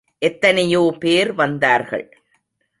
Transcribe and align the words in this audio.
எத்தனையோ 0.21 0.95
பேர் 0.99 1.33
வந்தார்கள். 1.33 2.05